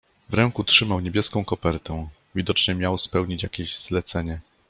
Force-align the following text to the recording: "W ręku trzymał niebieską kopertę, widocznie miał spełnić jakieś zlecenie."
"W 0.29 0.33
ręku 0.33 0.63
trzymał 0.63 0.99
niebieską 0.99 1.45
kopertę, 1.45 2.07
widocznie 2.35 2.73
miał 2.75 2.97
spełnić 2.97 3.43
jakieś 3.43 3.77
zlecenie." 3.77 4.39